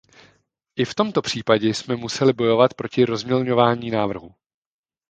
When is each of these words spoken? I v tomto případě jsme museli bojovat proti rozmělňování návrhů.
I 0.75 0.85
v 0.85 0.93
tomto 0.95 1.21
případě 1.21 1.69
jsme 1.73 1.95
museli 1.95 2.33
bojovat 2.33 2.73
proti 2.73 3.05
rozmělňování 3.05 3.91
návrhů. 3.91 4.35